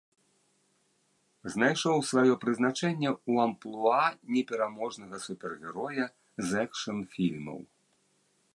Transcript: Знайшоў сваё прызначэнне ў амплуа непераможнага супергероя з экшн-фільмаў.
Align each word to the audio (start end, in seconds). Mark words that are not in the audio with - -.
Знайшоў 1.55 1.97
сваё 2.11 2.33
прызначэнне 2.45 3.09
ў 3.11 3.33
амплуа 3.45 3.99
непераможнага 4.37 5.17
супергероя 5.27 6.05
з 6.49 6.65
экшн-фільмаў. 6.65 7.59